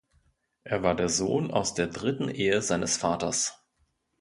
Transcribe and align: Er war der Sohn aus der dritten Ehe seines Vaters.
Er 0.63 0.81
war 0.81 0.95
der 0.95 1.09
Sohn 1.09 1.51
aus 1.51 1.75
der 1.75 1.85
dritten 1.85 2.27
Ehe 2.27 2.63
seines 2.63 2.97
Vaters. 2.97 3.63